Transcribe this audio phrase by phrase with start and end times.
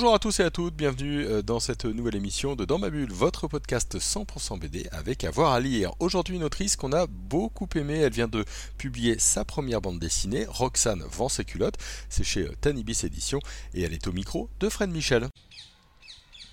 [0.00, 2.88] Bonjour à tous et à toutes, bienvenue euh, dans cette nouvelle émission de Dans ma
[2.88, 5.92] bulle, votre podcast 100% BD avec avoir à lire.
[5.98, 8.46] Aujourd'hui une autrice qu'on a beaucoup aimée, elle vient de
[8.78, 11.74] publier sa première bande dessinée, Roxane vend ses culottes,
[12.08, 13.40] c'est chez euh, Tanibis Éditions
[13.74, 15.28] et elle est au micro de Fred Michel.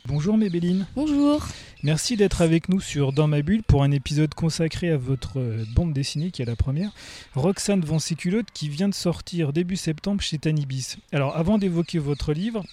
[0.05, 0.85] Bonjour Mébéline.
[0.97, 1.47] Bonjour.
[1.83, 5.63] Merci d'être avec nous sur Dans ma bulle pour un épisode consacré à votre euh,
[5.73, 6.91] bande dessinée qui est la première,
[7.33, 10.97] Roxane vend ses culottes qui vient de sortir début septembre chez Tanibis.
[11.13, 12.65] Alors avant d'évoquer votre livre,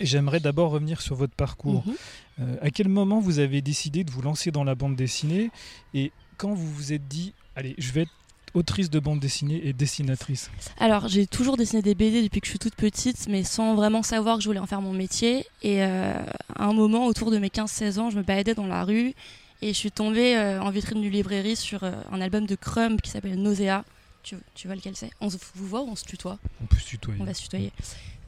[0.00, 1.84] J'aimerais d'abord revenir sur votre parcours.
[1.86, 1.94] Mhm.
[2.40, 5.50] Euh, à quel moment vous avez décidé de vous lancer dans la bande dessinée
[5.94, 8.10] et quand vous vous êtes dit, allez, je vais être
[8.54, 10.50] autrice de bande dessinée et dessinatrice?
[10.78, 14.02] Alors, j'ai toujours dessiné des BD depuis que je suis toute petite, mais sans vraiment
[14.02, 15.46] savoir que je voulais en faire mon métier.
[15.62, 16.14] Et euh,
[16.54, 19.14] à un moment, autour de mes 15-16 ans, je me baladais dans la rue
[19.62, 23.00] et je suis tombée euh, en vitrine d'une librairie sur euh, un album de Crumb
[23.00, 23.84] qui s'appelle Nausea.
[24.22, 25.10] Tu, tu vois lequel c'est?
[25.20, 26.38] On se vous voit ou on se tutoie?
[26.62, 27.20] On peut se tutoyer.
[27.20, 27.72] On va se tutoyer.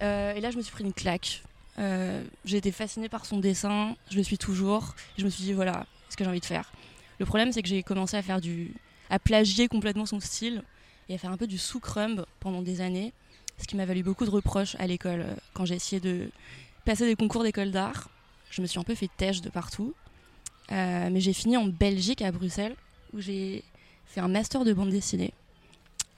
[0.01, 1.43] Et là, je me suis pris une claque.
[1.79, 4.95] Euh, j'ai été fascinée par son dessin, je le suis toujours.
[5.19, 6.71] Je me suis dit, voilà ce que j'ai envie de faire.
[7.19, 8.75] Le problème, c'est que j'ai commencé à faire du.
[9.11, 10.63] à plagier complètement son style
[11.09, 13.13] et à faire un peu du sous-crumb pendant des années,
[13.59, 16.31] ce qui m'a valu beaucoup de reproches à l'école quand j'ai essayé de
[16.85, 18.09] passer des concours d'école d'art.
[18.51, 19.95] Je me suis un peu fait têche de partout.
[20.71, 22.77] Euh, mais j'ai fini en Belgique, à Bruxelles,
[23.13, 23.65] où j'ai
[24.07, 25.33] fait un master de bande dessinée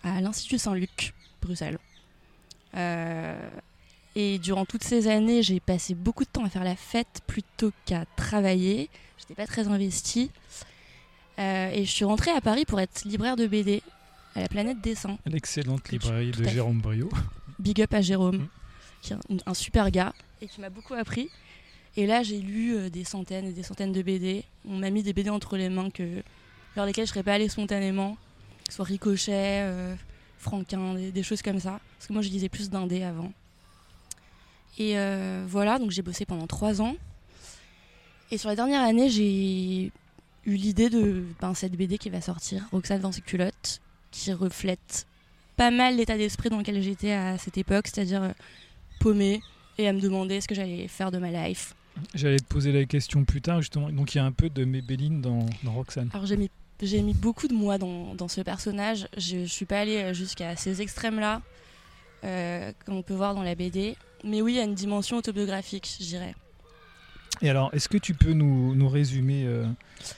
[0.03, 1.79] à l'Institut Saint-Luc, Bruxelles.
[2.77, 3.51] Euh,
[4.17, 7.73] et durant toutes ces années, j'ai passé beaucoup de temps à faire la fête plutôt
[7.85, 8.89] qu'à travailler.
[9.19, 10.31] J'étais pas très investie.
[11.39, 13.83] Euh, et je suis rentrée à Paris pour être libraire de BD
[14.37, 15.19] à la Planète Dessin.
[15.27, 16.45] L'excellente librairie de.
[16.49, 17.09] Jérôme Brio.
[17.59, 18.49] Big up à Jérôme, Mm.
[19.03, 20.13] qui est un, un super gars
[20.43, 21.29] et qui m'a beaucoup appris.
[21.97, 24.45] Et là, j'ai lu euh, des centaines et des centaines de BD.
[24.69, 26.23] On m'a mis des BD entre les mains que,
[26.75, 28.15] vers lesquelles je serais pas allée spontanément,
[28.65, 29.95] que ce soit Ricochet, euh,
[30.39, 31.81] Franquin, des, des choses comme ça.
[31.99, 33.33] Parce que moi, je lisais plus d'indé avant.
[34.79, 36.97] Et euh, voilà, donc j'ai bossé pendant trois ans.
[38.31, 39.93] Et sur la dernière année, j'ai
[40.47, 43.81] eu l'idée de ben, cette BD qui va sortir, Roxane dans ses culottes,
[44.11, 45.07] qui reflète
[45.57, 48.33] pas mal l'état d'esprit dans lequel j'étais à cette époque, c'est-à-dire euh,
[49.01, 49.41] paumée
[49.79, 51.75] et à me demander ce que j'allais faire de ma life.
[52.15, 53.91] J'allais te poser la question plus tard, justement.
[53.91, 56.11] Donc il y a un peu de Mébéline dans, dans Roxane.
[56.13, 56.51] Alors j'ai mis,
[56.83, 59.07] j'ai mis beaucoup de moi dans, dans ce personnage.
[59.17, 61.41] Je, je suis pas allée euh, jusqu'à ces extrêmes-là,
[62.25, 63.97] euh, comme on peut voir dans la BD.
[64.25, 66.35] Mais oui, il y a une dimension autobiographique, je dirais.
[67.43, 69.67] Et alors, est-ce que tu peux nous, nous résumer euh,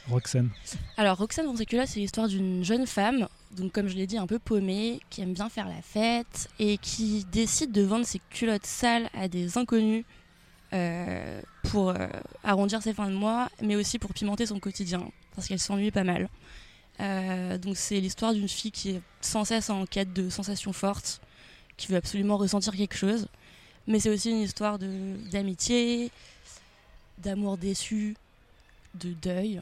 [0.08, 0.50] Roxane?
[0.96, 4.38] Alors, Roxane Vonsecula, c'est l'histoire d'une jeune femme, donc comme je l'ai dit, un peu
[4.38, 9.08] paumée, qui aime bien faire la fête et qui décide de vendre ses culottes sales
[9.14, 10.04] à des inconnus
[10.72, 12.06] euh, pour euh,
[12.44, 16.04] arrondir ses fins de mois, mais aussi pour pimenter son quotidien, parce qu'elle s'ennuie pas
[16.04, 16.28] mal.
[17.00, 21.20] Euh, donc, c'est l'histoire d'une fille qui est sans cesse en quête de sensations fortes,
[21.76, 23.26] qui veut absolument ressentir quelque chose.
[23.86, 26.10] Mais c'est aussi une histoire de- d'amitié,
[27.18, 28.16] d'amour déçu,
[28.94, 29.60] de deuil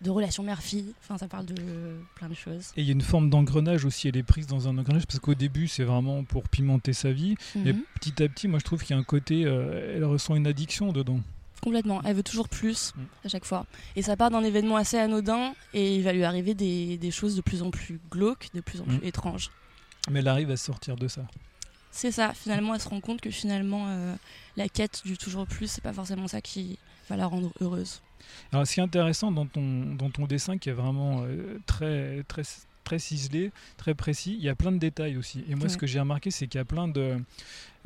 [0.00, 0.94] de relations mère-fille.
[1.02, 2.66] Enfin, ça parle de plein de choses.
[2.76, 5.18] Et il y a une forme d'engrenage aussi, elle est prise dans un engrenage, parce
[5.18, 7.34] qu'au début, c'est vraiment pour pimenter sa vie.
[7.56, 7.82] Et Mhm.
[8.00, 10.46] petit à petit, moi, je trouve qu'il y a un côté, euh, elle ressent une
[10.46, 11.18] addiction dedans.
[11.60, 12.00] Complètement.
[12.04, 13.00] Elle veut toujours plus Mm.
[13.24, 13.66] à chaque fois.
[13.96, 17.34] Et ça part d'un événement assez anodin et il va lui arriver des, des choses
[17.34, 18.98] de plus en plus glauques, de plus en Mm.
[18.98, 19.50] plus étranges.
[20.08, 21.22] Mais elle arrive à sortir de ça.
[21.90, 22.32] C'est ça.
[22.34, 24.14] Finalement, elle se rend compte que finalement, euh,
[24.56, 26.78] la quête du toujours plus, c'est pas forcément ça qui
[27.08, 28.00] va la rendre heureuse.
[28.52, 32.22] Alors, ce qui est intéressant dans ton, dans ton dessin, qui est vraiment euh, très,
[32.28, 32.42] très,
[32.84, 35.44] très ciselé, très précis, il y a plein de détails aussi.
[35.48, 37.18] Et moi, ce que j'ai remarqué, c'est qu'il y a plein de,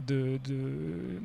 [0.07, 1.21] de, de,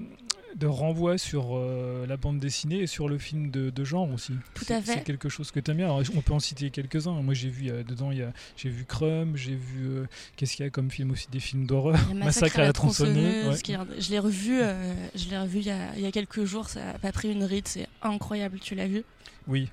[0.55, 4.33] de renvois sur euh, la bande dessinée et sur le film de, de genre aussi.
[4.53, 4.93] Tout à fait.
[4.93, 5.85] C'est quelque chose que tu aimes bien.
[5.87, 7.21] Alors, on peut en citer quelques-uns.
[7.21, 8.11] Moi, j'ai vu euh, dedans,
[8.55, 9.85] j'ai vu Crumb, j'ai vu.
[9.87, 10.05] euh,
[10.35, 11.97] Qu'est-ce qu'il y a comme film aussi Des films d'horreur?
[12.15, 13.61] Massacre à la tronçonneuse, tronçonneuse, ouais.
[13.61, 16.11] qui est- Je l'ai revu, euh, je l'ai revu il y, a, il y a
[16.11, 16.69] quelques jours.
[16.69, 18.59] Ça a pas pris une ride, c'est incroyable.
[18.59, 19.03] Tu l'as vu?
[19.47, 19.69] Oui.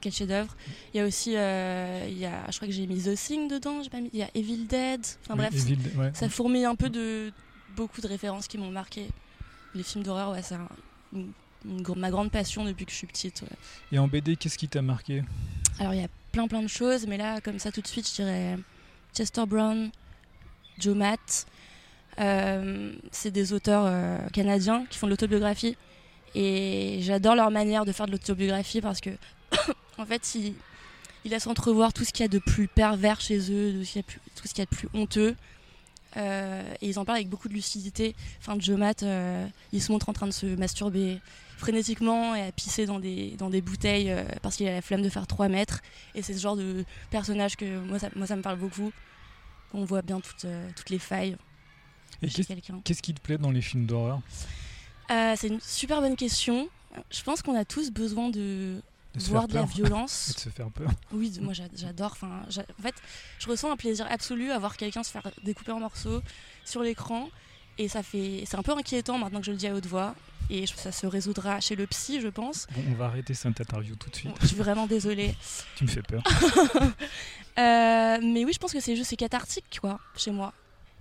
[0.00, 0.56] Quel chef-d'œuvre.
[0.94, 3.48] Il y a aussi, euh, il y a, je crois que j'ai mis The Thing
[3.50, 3.82] dedans.
[3.82, 5.00] j'ai Pas mis, il y a Evil Dead.
[5.00, 6.10] Enfin Oui, bref, Evil- ouais.
[6.14, 7.30] ça fourmille un peu de
[7.76, 9.08] beaucoup de références qui m'ont marqué.
[9.74, 10.68] Les films d'horreur, ouais, c'est un-
[11.12, 11.32] une-
[11.64, 13.42] une gr- ma grande passion depuis que je suis petite.
[13.42, 13.56] ouais.
[13.92, 15.22] Et en BD, qu'est-ce qui t'a marqué?
[15.78, 18.08] Alors il y a plein plein de choses, mais là, comme ça tout de suite,
[18.08, 18.58] je dirais
[19.14, 19.90] Chester Brown,
[20.78, 21.46] Joe Matt.
[22.20, 25.76] Euh, c'est des auteurs euh, canadiens qui font de l'autobiographie.
[26.36, 29.10] Et j'adore leur manière de faire de l'autobiographie parce que,
[29.98, 30.54] en fait, ils,
[31.24, 33.92] ils laissent entrevoir tout ce qu'il y a de plus pervers chez eux, de ce
[33.92, 35.34] qu'il y a plus- tout ce qu'il y a de plus honteux.
[36.16, 38.14] Euh, et ils en parlent avec beaucoup de lucidité.
[38.40, 41.20] Enfin, Joe Matt, euh, il se montre en train de se masturber
[41.56, 45.02] frénétiquement et à pisser dans des, dans des bouteilles euh, parce qu'il a la flemme
[45.02, 45.80] de faire 3 mètres.
[46.14, 48.92] Et c'est ce genre de personnage que moi ça, moi, ça me parle beaucoup.
[49.72, 51.36] On voit bien toutes, euh, toutes les failles
[52.22, 52.80] Et chez qu'est-ce quelqu'un.
[52.84, 54.20] qu'est-ce qui te plaît dans les films d'horreur?
[55.08, 56.68] C'est une super bonne question.
[57.10, 58.80] Je pense qu'on a tous besoin de,
[59.14, 60.32] De voir de la violence.
[60.34, 60.90] de se faire peur.
[61.12, 62.12] Oui, moi j'a- j'adore.
[62.12, 62.94] Enfin, en fait,
[63.38, 66.20] je ressens un plaisir absolu à voir quelqu'un se faire découper en morceaux
[66.64, 67.28] sur l'écran.
[67.78, 70.14] Et ça fait, c'est un peu inquiétant maintenant que je le dis à haute voix.
[70.50, 72.66] Et ça se résoudra chez le psy, je pense.
[72.74, 74.30] Bon, on va arrêter cette interview tout de suite.
[74.30, 75.34] Bon, je suis vraiment désolée.
[75.76, 76.22] Tu me fais peur.
[77.56, 80.52] Euh, mais oui, je pense que c'est juste c'est cathartique, quoi, chez moi.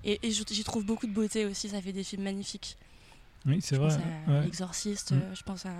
[0.03, 1.69] Et, j'y trouve beaucoup de beauté aussi.
[1.69, 2.77] Ça fait des films magnifiques.
[3.45, 3.89] Oui, c'est vrai.
[3.89, 3.97] pense
[4.27, 4.41] à ouais.
[4.43, 5.15] L'Exorciste, Mm.
[5.15, 5.71] euh, je, pense à,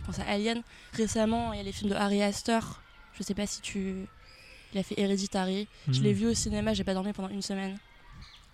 [0.00, 0.62] je pense à Alien.
[0.94, 2.80] Récemment, il y a les films de Harry Astor.
[3.18, 4.06] Je sais pas si tu.
[4.72, 5.68] Il a fait Hereditary.
[5.88, 6.18] Je l'ai Mhm.
[6.18, 7.78] vu au cinéma, j'ai pas dormi pendant une semaine.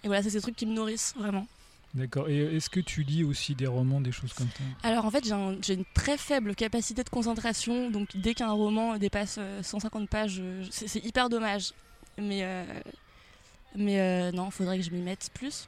[0.05, 1.47] Et voilà, c'est ces trucs qui me nourrissent vraiment.
[1.95, 2.29] D'accord.
[2.29, 4.89] Et est-ce que tu lis aussi des romans, des choses comme ça?
[4.89, 8.53] Alors en fait, j'ai un- j'ai une très faible capacité de concentration, donc dès qu'un
[8.53, 11.73] roman dépasse euh, 150 pages, je- c'est c'est hyper dommage.
[12.19, 12.65] Mais, euh,
[13.75, 15.67] mais euh, non, faudrait que je m'y mette plus.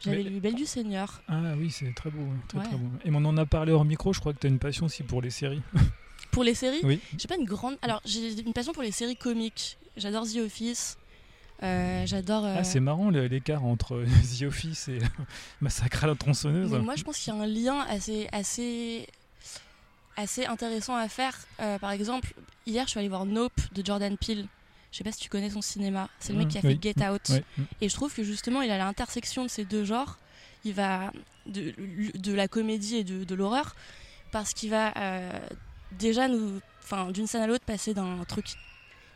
[0.00, 1.20] J'avais lu Belle du Seigneur.
[1.28, 2.20] Ah oui, c'est très beau.
[2.22, 2.64] ouais, Très, Ouais.
[2.64, 2.88] très beau.
[3.04, 5.02] Et on en a parlé hors micro, je crois que tu as une passion aussi
[5.02, 5.62] pour les séries.
[6.30, 7.00] Pour les séries, Oui.
[7.16, 7.76] j'ai pas une grande.
[7.80, 9.78] Alors j'ai une passion pour les séries comiques.
[9.96, 10.98] J'adore The Office.
[11.62, 12.44] Euh, J'adore.
[12.44, 14.04] euh, Ah, c'est marrant l'écart entre
[14.38, 14.98] The Office et
[15.60, 16.70] Massacre à la tronçonneuse.
[16.70, 19.06] Moi, je pense qu'il y a un lien assez, assez,
[20.16, 21.36] assez intéressant à faire.
[21.60, 22.34] Euh, par exemple,
[22.66, 24.46] hier, je suis allée voir Nope de Jordan Peele.
[24.92, 26.08] Je sais pas si tu connais son cinéma.
[26.18, 26.78] C'est le mec Mm, qui a fait oui.
[26.82, 27.28] Get Out.
[27.28, 27.44] Ouais.
[27.58, 27.62] mm.
[27.82, 30.18] Et je trouve que justement, il a l'intersection de ces deux genres.
[30.64, 31.12] Il va
[31.46, 31.74] de,
[32.16, 33.76] de la comédie et de, de l'horreur
[34.32, 35.38] parce qu'il va euh,
[35.92, 38.46] déjà nous, enfin, d'une scène à l'autre, passer d'un truc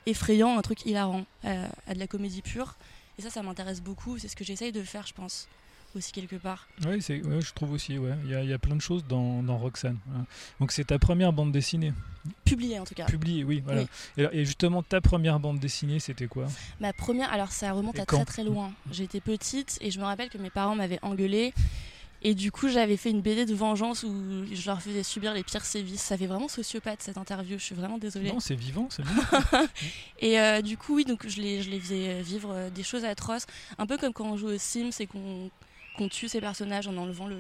[0.07, 2.77] effrayant un truc hilarant, euh, à de la comédie pure.
[3.19, 4.19] Et ça, ça m'intéresse beaucoup.
[4.19, 5.49] C'est ce que j'essaye de faire, je pense,
[5.97, 6.69] aussi quelque part.
[6.87, 7.99] Oui, ouais, je trouve aussi.
[7.99, 8.15] Ouais.
[8.25, 9.99] Il, y a, il y a plein de choses dans, dans Roxane.
[10.07, 10.25] voilà.
[10.61, 11.93] Donc c'est ta première bande dessinée?
[12.45, 13.07] Publié en tout cas.
[13.07, 13.63] Publiée, oui.
[13.65, 13.83] Voilà.
[13.83, 14.25] Oui.
[14.33, 16.47] Et, et justement, ta première bande dessinée, c'était quoi?
[16.81, 18.73] Ma première, alors ça remonte Et à très très loin.
[18.91, 21.53] J'étais petite et je me rappelle que mes parents m'avaient engueulée.
[22.25, 25.43] Et du coup, j'avais fait une BD de vengeance où je leur faisais subir les
[25.43, 26.03] pires sévices.
[26.03, 28.31] Ça fait vraiment sociopathe cette interview, je suis vraiment désolée.
[28.31, 29.67] Non, c'est vivant, c'est bien.
[30.21, 33.05] Et euh, du coup, oui, donc je les, je les faisais vivre euh, des choses
[33.05, 33.47] atroces.
[33.77, 35.51] Un peu comme quand on joue aux Sims et qu'on
[35.97, 37.37] qu'on tue ces personnages en enlevant le,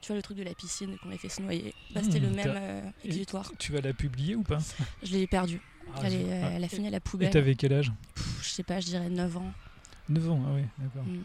[0.00, 1.74] tu vois, le truc de la piscine et qu'on les fait se noyer.
[1.94, 3.52] Bah, C'était Mmh, le même euh, exutoire.
[3.58, 4.58] tu vas la publier ou pas
[5.02, 5.60] Je l'ai perdue.
[5.94, 6.50] Ah, elle, est, Ah.
[6.54, 7.30] elle a fini à la Et poubelle.
[7.30, 7.92] t'avais quel âge?
[8.14, 9.52] Pff, je sais pas, je dirais 9 ans.
[10.08, 11.04] 9 ans, ah oui, d'accord.
[11.04, 11.20] Mm.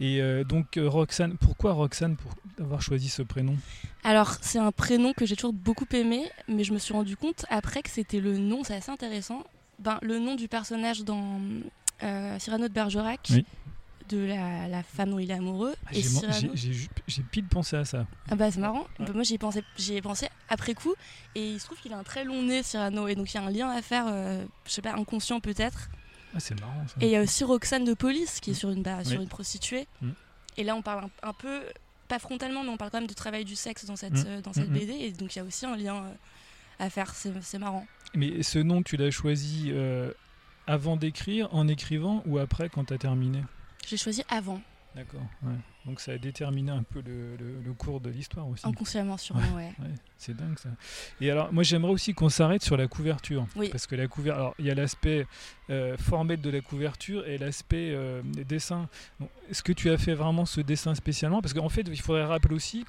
[0.00, 3.56] Et euh, donc euh, Roxane, pourquoi Roxane pour avoir choisi ce prénom?
[4.04, 7.46] Alors, c'est un prénom que j'ai toujours beaucoup aimé, mais je me suis rendu compte
[7.48, 9.44] après que c'était le nom, c'est assez intéressant.
[9.78, 11.40] Ben, le nom du personnage dans
[12.38, 13.44] Cyrano de Bergerac, Oui.
[14.08, 15.74] De la, la femme dont il est amoureux.
[15.86, 18.06] Ah, et j'ai, Cyrano- j'ai- j'ai- j'ai pile pensé à ça.
[18.30, 18.86] Ah bah c'est marrant.
[18.98, 19.06] Ouais.
[19.06, 20.94] Bah, moi j'y ai pensé, j'y ai pensé après coup
[21.34, 23.38] et il se trouve qu'il a un très long nez Cyrano et donc il y
[23.40, 25.88] a un lien à faire, euh, je sais pas, inconscient peut-être.
[26.34, 26.94] Ah, c'est marrant ça.
[27.00, 29.28] Et il y a aussi Roxane de Police qui est sur une, bah, sur une
[29.28, 29.86] prostituée.
[30.02, 30.10] Mm.
[30.56, 31.62] Et là on parle un, un peu,
[32.08, 34.24] pas frontalement, mais on parle quand même du travail du sexe dans cette, Mm.
[34.26, 34.78] euh, dans cette Mm, mm.
[34.78, 36.12] BD et donc il y a aussi un lien euh,
[36.80, 37.86] à faire, c'est c'est marrant.
[38.14, 40.12] Mais ce nom, tu l'as choisi euh,
[40.66, 43.42] avant d'écrire, en écrivant ou après quand tu as terminé?
[43.88, 44.60] J'ai choisi avant,
[44.94, 45.22] D'accord.
[45.42, 45.52] ouais.
[45.86, 48.66] Donc ça a déterminé un peu le, le- le cours de l'histoire aussi.
[48.66, 49.72] inconsciemment sûrement, ouais.
[49.78, 50.68] Ouais, c'est dingue ça.
[51.20, 53.46] Et alors, moi j'aimerais aussi qu'on s'arrête sur la couverture.
[53.56, 53.68] Oui.
[53.70, 55.26] Parce que la couverture, alors il y a l'aspect
[55.70, 58.88] euh, formel de la couverture et l'aspect euh, dessin.
[59.50, 61.40] Est-ce que tu as fait vraiment ce dessin spécialement?
[61.40, 62.84] Parce qu'en fait, il faudrait rappeler aussi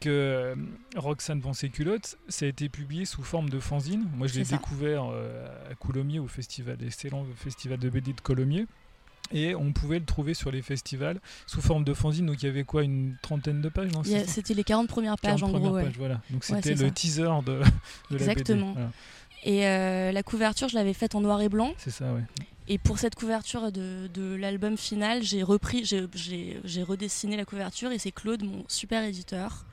[0.00, 0.54] que euh,
[0.96, 4.06] Roxane Van culottes, ça a été publié sous forme de fanzine.
[4.16, 8.66] Moi, je l'ai découvert euh, à Coulommiers, au festival, excellent festival de BD de Colomiers.
[9.32, 12.26] Et on pouvait le trouver sur les festivals sous forme de fanzine.
[12.26, 13.90] Donc il y avait quoi, une trentaine de pages
[14.26, 15.70] C'était les 40 premières pages 40 en gros.
[15.74, 15.90] ouais.
[15.98, 16.20] voilà.
[16.30, 16.90] Donc c'était le ça.
[16.90, 17.60] teaser de,
[18.10, 18.66] de Exactement.
[18.68, 18.80] la BD.
[18.80, 18.90] Voilà.
[19.46, 21.72] Et euh, la couverture, je l'avais faite en noir et blanc.
[21.78, 22.22] C'est ça, ouais.
[22.66, 27.98] Et pour cette couverture de, de l'album final, j'ai repris, j'ai redessiné la couverture et
[27.98, 29.66] c'est Claude, mon super éditeur,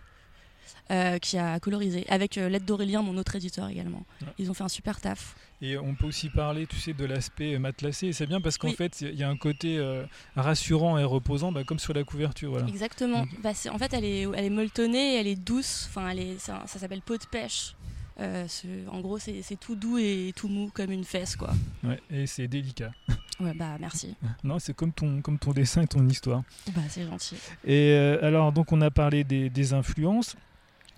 [0.91, 4.03] euh, qui a colorisé, avec euh, l'aide d'Aurélien, mon autre éditeur également.
[4.21, 4.27] Ouais.
[4.39, 5.35] Ils ont fait un super taf.
[5.61, 8.07] Et on peut aussi parler, tu sais, de l'aspect matelassé.
[8.07, 8.75] Et c'est bien parce qu'en Oui.
[8.75, 10.03] fait, il y a un côté euh,
[10.35, 12.51] rassurant et reposant, bah, comme sur la couverture.
[12.51, 12.67] Voilà.
[12.67, 13.25] Exactement.
[13.43, 15.85] Bah, en fait, elle est, elle est molletonnée, elle est douce.
[15.89, 17.75] Enfin, elle est, ça s'appelle peau de pêche.
[18.19, 18.45] Euh,
[18.91, 21.51] en gros, c'est c'est tout doux et tout mou comme une fesse, quoi.
[21.83, 22.91] Ouais, et c'est délicat.
[23.39, 24.15] Ouais, bah merci.
[24.43, 26.43] Non, c'est comme ton, comme ton dessin et ton histoire.
[26.75, 27.35] Bah c'est gentil.
[27.65, 30.35] Et euh, alors, donc, on a parlé des, des influences.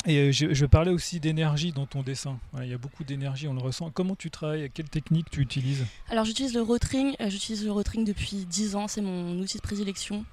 [0.06, 2.38] Et euh, je, je parlais aussi d'énergie dans ton dessin.
[2.52, 3.90] Voilà, il y a beaucoup d'énergie, on le ressent.
[3.90, 4.70] Comment tu travailles?
[4.74, 5.86] Quelle technique tu utilises?
[6.10, 9.62] Alors j'utilise le rotring, euh, j'utilise le rotring depuis 10 ans, c'est mon outil de
[9.64, 10.26] prédilection.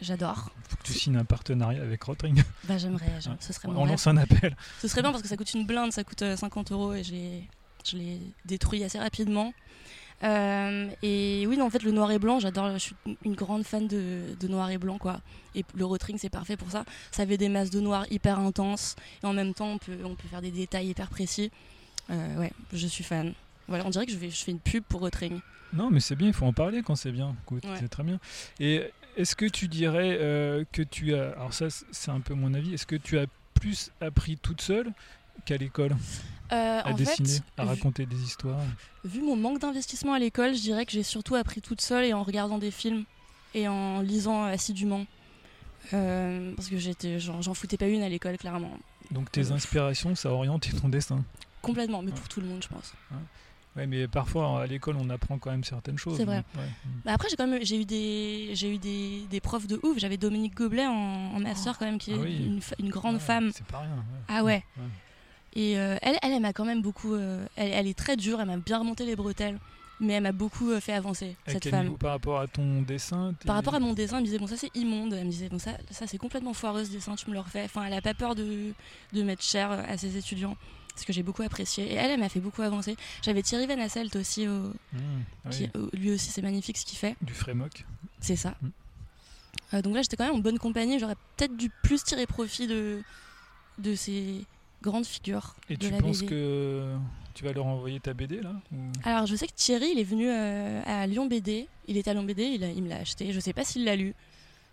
[0.00, 0.50] J'adore.
[0.68, 2.42] Faut que tu signes un partenariat avec Rotring.
[2.64, 3.36] Bah, j'aimerais, Ouais.
[3.38, 3.90] ce serait mon On rêve.
[3.90, 4.56] lance un appel.
[4.80, 7.04] Ce serait bien parce que ça coûte une blinde, ça coûte euh, 50 euros et
[7.04, 7.44] je l'ai,
[7.84, 9.52] je l'ai détruit assez rapidement.
[10.22, 13.64] Euh, et oui, non, en fait, le noir et blanc, j'adore, je suis une grande
[13.64, 15.20] fan de, de noir et blanc, quoi.
[15.54, 16.84] Et le rotring, c'est parfait pour ça.
[17.10, 20.14] Ça avait des masses de noir hyper intenses et en même temps, on peut, on
[20.14, 21.50] peut faire des détails hyper précis.
[22.10, 23.32] Euh, ouais, je suis fan.
[23.68, 25.40] Voilà, on dirait que je, vais, je fais une pub pour rotring.
[25.72, 27.34] Non, mais c'est bien, il faut en parler quand c'est bien.
[27.44, 27.76] Écoute, Ouais.
[27.78, 28.18] C'est très bien.
[28.58, 31.30] Et est-ce que tu dirais euh, que tu as.
[31.32, 32.74] Alors, ça, c'est un peu mon avis.
[32.74, 34.92] Est-ce que tu as plus appris toute seule
[35.44, 35.96] qu'à l'école?
[36.52, 38.58] Euh, à en dessiner, fait, à vu- raconter des histoires
[39.04, 42.12] Vu mon manque d'investissement à l'école, je dirais que j'ai surtout appris toute seule et
[42.12, 43.04] en regardant des films
[43.54, 45.06] et en lisant assidûment.
[45.94, 48.70] Euh, parce que j'étais, j'en, foutais pas une à l'école, clairement.
[49.10, 51.24] Donc, tes inspirations, ça oriente ton destin.
[51.62, 52.16] Complètement, mais Ouais.
[52.18, 52.92] pour tout le monde, je pense.
[53.76, 56.16] Ouais, mais parfois, à l'école, on apprend quand même certaines choses.
[56.16, 56.42] C'est vrai.
[56.56, 56.62] ouais.
[57.04, 59.96] Bah après, j'ai quand même j'ai eu des, j'ai eu des, des profs de ouf.
[59.98, 62.60] J'avais Dominique Goblet en, en master, quand même, qui Ah est oui.
[62.80, 63.50] une, grande Ouais, femme.
[63.54, 63.90] C'est pas rien.
[63.94, 64.24] ouais.
[64.28, 64.64] Ah ouais.
[65.54, 67.14] Et euh, elle, elle, elle m'a quand même beaucoup.
[67.14, 69.58] euh, elle, elle est très dure, elle m'a bien remonté les bretelles.
[70.02, 71.82] Mais elle m'a beaucoup euh, fait avancer, À cette quel femme.
[71.84, 74.46] niveau par rapport à ton dessin Par rapport à mon dessin, elle me disait bon
[74.46, 77.28] ça c'est immonde, elle me disait bon ça, ça c'est complètement foireux ce dessin, tu
[77.28, 77.64] me le refais.
[77.64, 78.72] Enfin elle a pas peur de,
[79.12, 80.56] de mettre cher à ses étudiants,
[80.96, 81.84] ce que j'ai beaucoup apprécié.
[81.84, 82.96] Et elle, elle m'a fait beaucoup avancer.
[83.20, 86.86] J'avais Thierry Van Asselt aussi, au- Mmh, qui, oui, au- lui aussi c'est magnifique ce
[86.86, 87.84] qu'il fait, Du frémoc.
[88.20, 88.54] c'est ça.
[88.62, 88.68] Mm.
[89.74, 92.66] Euh, donc là j'étais quand même en bonne compagnie, j'aurais peut-être dû plus tirer profit
[92.66, 93.02] de,
[93.76, 94.46] de ces
[94.82, 96.30] grandes figures Et de tu la penses BD.
[96.30, 96.94] que
[97.34, 100.04] tu vas leur envoyer ta BD là ou- Alors je sais que Thierry il est
[100.04, 102.96] venu euh, à Lyon BD, il était à Lyon BD, il, a- il me l'a
[102.96, 104.14] acheté, je sais pas s'il l'a lu,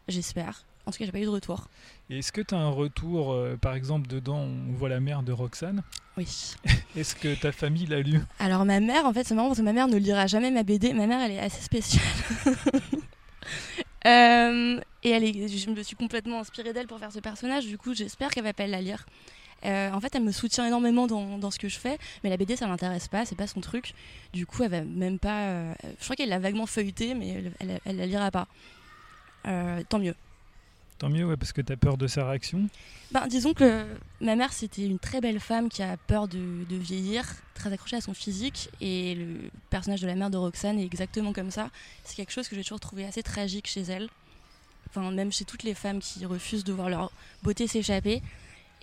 [0.08, 0.64] j'espère.
[0.86, 1.68] En tout cas j'ai pas eu de retour.
[2.10, 5.22] Et est-ce que tu as un retour, euh, par exemple, dedans, on voit la mère
[5.22, 5.84] de Roxane?
[6.16, 6.56] Oui.
[6.96, 8.22] Est-ce que ta famille l'a lu?
[8.40, 10.64] Alors ma mère, en fait, c'est marrant parce que ma mère ne lira jamais ma
[10.64, 10.94] BD.
[10.94, 12.02] Ma mère, elle est assez spéciale.
[14.06, 17.66] Euh, et elle est, je me suis complètement inspirée d'elle pour faire ce personnage.
[17.66, 19.06] Du coup, j'espère qu'elle va pas la lire.
[19.66, 22.38] Euh, en fait, elle me soutient énormément dans, dans ce que je fais, mais la
[22.38, 23.94] BD, ça l'intéresse pas, c'est pas son truc.
[24.34, 25.46] Du coup, elle va même pas.
[25.48, 28.48] euh, je crois qu'elle l'a vaguement feuilleté, mais elle, elle, elle la lira pas.
[29.48, 30.16] Euh, tant mieux.
[31.00, 32.70] Tant mieux, ouais, parce que tu as peur de sa réaction.
[33.12, 33.86] Ben, disons que
[34.20, 37.98] ma mère, c'était une très belle femme qui a peur de, de vieillir, très accrochée
[37.98, 38.70] à son physique.
[38.82, 41.70] Et le personnage de la mère de Roxane est exactement comme ça.
[42.04, 44.10] C'est quelque chose que j'ai toujours trouvé assez tragique chez elle.
[44.90, 47.12] Enfin, même chez toutes les femmes qui refusent de voir leur
[47.44, 48.22] beauté s'échapper.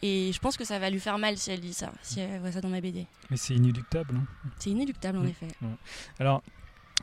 [0.07, 2.39] Et je pense que ça va lui faire mal si elle lit ça, si elle
[2.41, 3.07] voit ça dans ma BD.
[3.31, 4.15] Mais c'est inéluctable.
[4.17, 4.27] hein.
[4.59, 5.29] C'est inéluctable, en Mm.
[5.29, 5.49] effet.
[6.21, 6.43] Alors,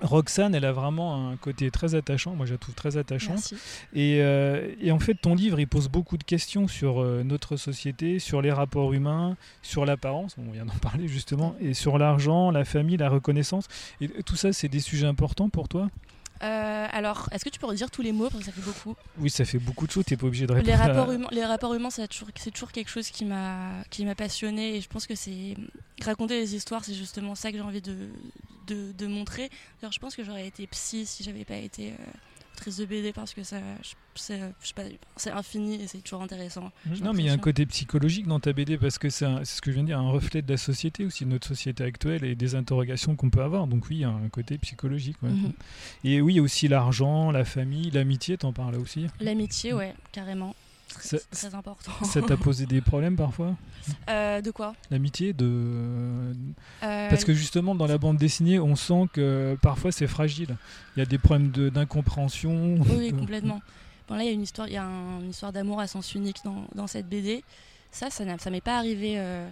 [0.01, 2.35] Roxane, elle a vraiment un côté très attachant.
[2.35, 3.53] Moi, je la trouve très attachante.
[3.93, 7.55] Et, euh, et en fait, ton livre, il pose beaucoup de questions sur euh, notre
[7.57, 12.51] société, sur les rapports humains, sur l'apparence, on vient d'en parler justement, et sur l'argent,
[12.51, 13.67] la famille, la reconnaissance.
[13.99, 15.89] Et tout ça, c'est des sujets importants pour toi?
[16.43, 18.95] Euh, alors, est-ce que tu peux redire tous les mots Parce que ça fait beaucoup.
[19.19, 20.67] Oui, ça fait beaucoup de choses, tu n'es pas obligé de répondre.
[20.71, 24.15] Les à- rapports humains, les rapports humains, c'est toujours, quelque chose qui m'a, qui m'a
[24.15, 25.55] passionné et je pense que c'est
[26.03, 27.95] raconter les histoires, c'est justement ça que j'ai envie de,
[28.67, 29.49] de, de montrer.
[29.81, 31.95] D'ailleurs, je pense que j'aurais été psy si j'avais pas été euh,
[32.69, 33.57] de BD parce que ça,
[34.15, 34.41] c'est,
[35.31, 36.71] infini et c'est toujours intéressant.
[36.91, 39.25] j'ai Non, mais il y a un côté psychologique dans ta BD parce que c'est
[39.45, 41.83] ce que je viens de dire, un reflet de la société aussi, de notre société
[41.83, 43.67] actuelle et des interrogations qu'on peut avoir.
[43.67, 45.17] Donc oui, il y a un côté psychologique.
[45.23, 45.29] ouais.
[45.29, 45.53] Mhm.
[46.03, 49.07] Et oui, il y a aussi l'argent, la famille, l'amitié, t'en parles aussi?
[49.19, 50.55] L'amitié, ouais, carrément.
[50.99, 51.91] C'est très important.
[52.03, 53.55] Ça t'a posé des problèmes parfois?
[54.09, 54.73] Euh, de quoi?
[54.89, 55.45] L'amitié de...
[56.83, 60.55] Euh, Parce que justement, dans la bande dessinée, on sent que parfois c'est fragile.
[60.95, 62.75] Il y a des problèmes d'incompréhension.
[62.81, 63.61] Oui, oui, complètement.
[64.07, 65.87] Bon, là, il y a une histoire, il y a un- une histoire d'amour à
[65.87, 67.43] sens unique dans, dans cette BD.
[67.91, 69.47] Ça, ça ça m'est pas arrivé euh,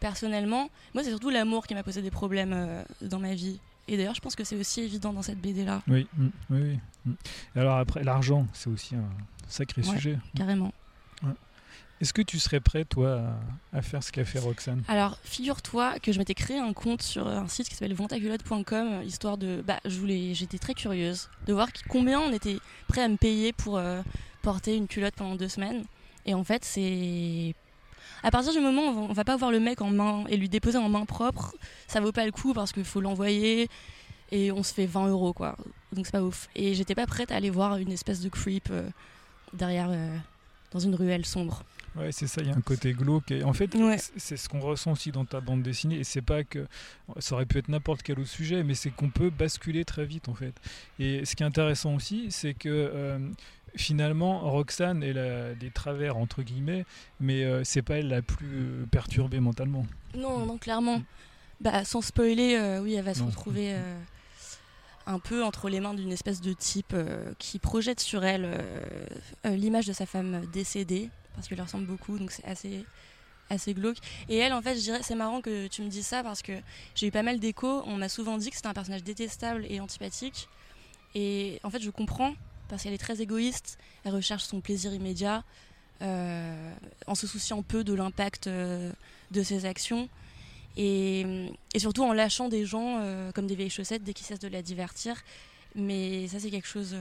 [0.00, 0.70] personnellement.
[0.94, 3.60] Moi, c'est surtout l'amour qui m'a posé des problèmes euh, dans ma vie.
[3.86, 6.78] Et d'ailleurs, je pense que c'est aussi évident dans cette BD-là, Oui, mm, oui, oui.
[7.06, 7.58] mm.
[7.58, 9.08] Alors après, l'argent, c'est aussi un
[9.48, 9.88] sacré Ouais.
[9.88, 10.18] sujet.
[10.36, 10.72] carrément.
[12.00, 13.22] Est-ce que tu serais prêt, toi,
[13.72, 14.82] à, faire ce qu'a fait Roxane?
[14.86, 19.36] Alors, figure-toi que je m'étais créé un compte sur un site qui s'appelle ventaculotte.com, histoire
[19.36, 19.64] de.
[19.66, 24.00] Bah, j'étais très curieuse de voir combien on était prêt à me payer pour euh,
[24.42, 25.84] porter une culotte pendant deux semaines.
[26.24, 27.54] Et en fait, c'est.
[28.22, 30.48] À partir du moment où on va- pas voir le mec en main et lui
[30.48, 31.54] déposer en main propre,
[31.88, 33.68] ça vaut pas le coup parce qu'il faut l'envoyer
[34.30, 35.56] et on se fait 20 euros quoi.
[35.92, 36.48] Donc c'est pas ouf.
[36.54, 38.88] Et j'étais pas prête à aller voir une espèce de creep euh,
[39.52, 40.16] derrière euh,
[40.72, 41.64] dans une ruelle sombre.
[41.96, 43.30] Ouais, c'est ça, il y a un côté glauque.
[43.30, 43.96] Et en fait, Ouais.
[44.16, 45.96] c'est ce qu'on ressent aussi dans ta bande dessinée.
[45.96, 46.66] Et c'est pas que.
[47.18, 50.28] Ça aurait pu être n'importe quel autre sujet, mais c'est qu'on peut basculer très vite,
[50.28, 50.54] en fait.
[50.98, 52.68] Et ce qui est intéressant aussi, c'est que.
[52.68, 53.18] euh,
[53.76, 56.86] Finalement, Roxane, elle a des travers entre guillemets,
[57.20, 59.86] mais euh, c'est pas elle la plus perturbée mentalement.
[60.16, 61.02] Non, non, clairement.
[61.60, 63.26] Bah, sans spoiler, euh, oui, elle va se Non.
[63.26, 63.98] retrouver euh,
[65.08, 66.94] un peu entre les mains d'une espèce de type
[67.38, 68.48] qui projette sur elle
[69.44, 72.84] l'image de sa femme décédée, parce qu'elle ressemble beaucoup, donc c'est assez
[73.50, 73.98] assez glauque.
[74.28, 76.52] Et elle, en fait, je dirais, c'est marrant que tu me dises ça parce que
[76.94, 77.82] j'ai eu pas mal d'échos.
[77.86, 80.48] On m'a souvent dit que c'était un personnage détestable et antipathique.
[81.14, 82.34] Et en fait, je comprends
[82.68, 83.78] parce qu'elle est très égoïste.
[84.04, 85.44] Elle recherche son plaisir immédiat
[86.02, 86.72] euh,
[87.06, 88.92] en se souciant peu de l'impact euh,
[89.30, 90.08] de ses actions.
[90.78, 94.38] Et, et, surtout en lâchant des gens euh, comme des vieilles chaussettes dès qu'ils cessent
[94.38, 95.16] de la divertir.
[95.74, 96.96] Mais ça, c'est quelque chose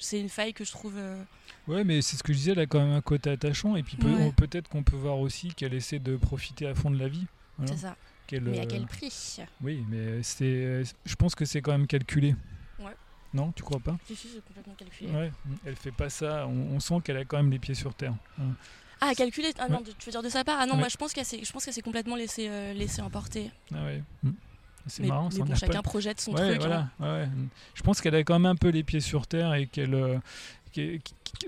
[0.00, 0.94] c'est une faille que je trouve.
[0.96, 1.22] Euh,
[1.68, 3.76] ouais, mais c'est ce que je disais, elle a quand même un côté attachant.
[3.76, 6.98] Et puis peut, être qu'on peut voir aussi qu'elle essaie de profiter à fond de
[6.98, 7.26] la vie.
[7.66, 7.96] C'est ça.
[8.32, 9.38] Mais à quel euh, prix?
[9.60, 12.36] Oui, mais c'est, je pense que c'est quand même calculé.
[12.78, 12.94] Ouais.
[13.34, 13.98] Non, tu crois pas?
[14.06, 15.10] Si, si, c'est complètement calculé.
[15.10, 15.32] Ouais,
[15.64, 16.46] elle fait pas ça.
[16.46, 18.14] On, sent qu'elle a quand même les pieds sur terre.
[19.00, 20.58] Ah, calculé Ah non, tu veux dire de sa part?
[20.60, 23.50] Ah non, moi je pense qu'elle s'est, je pense qu'elle s'est complètement laissée, euh, emporter.
[23.74, 24.02] Ah ouais.
[24.22, 24.30] Mm.
[24.86, 25.28] C'est marrant.
[25.32, 26.58] Mais bon, chacun projette son truc.
[26.58, 27.28] Voilà, hein.
[27.74, 29.94] Je pense qu'elle a quand même un peu les pieds sur terre et qu'elle.
[29.94, 30.18] Euh,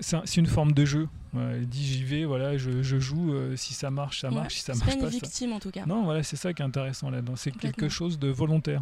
[0.01, 1.07] c'est une forme de jeu.
[1.35, 3.33] elle dit j'y vais, voilà, je, je joue.
[3.33, 4.55] Euh, si ça marche, ça marche.
[4.55, 5.85] Si ça marche pas, une victime en tout cas.
[5.85, 7.35] Non, voilà, c'est ça qui est intéressant là-dedans.
[7.35, 8.81] C'est quelque chose de volontaire.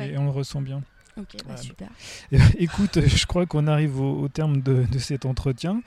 [0.00, 0.82] Et on le ressent bien.
[1.18, 1.88] Ok, bah super.
[2.58, 5.82] Écoute, je crois qu'on arrive au, terme de, cet entretien.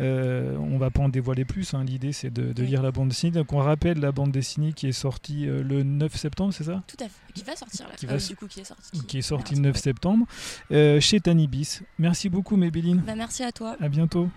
[0.00, 1.74] Euh, on va pas en dévoiler plus.
[1.74, 1.84] Hein.
[1.84, 3.32] L'idée, c'est de, lire la bande dessinée.
[3.32, 6.82] Donc, on rappelle la bande dessinée qui est sortie euh, le 9 septembre, c'est ça?
[6.86, 7.32] Tout à fait.
[7.34, 7.94] Qui va sortir là.
[7.96, 9.06] Qui, euh, du coup, qui est sortie.
[9.06, 10.26] Qui est sortie le 9 septembre
[10.70, 11.80] euh, chez Tanibis.
[11.98, 13.02] Merci beaucoup, Mébéline.
[13.06, 13.76] Bah, merci à toi.
[13.80, 14.28] À bientôt.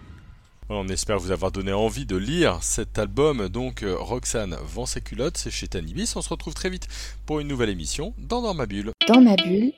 [0.72, 3.50] On espère vous avoir donné envie de lire cet album.
[3.50, 6.14] Donc, Roxane vend ses culottes, c'est chez Tanibis.
[6.16, 6.88] On se retrouve très vite
[7.26, 8.92] pour une nouvelle émission dans Dans ma bulle.
[9.08, 9.74] Dans ma bulle,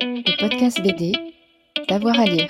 [0.00, 1.12] le podcast BD,
[1.88, 2.48] d'avoir à lire.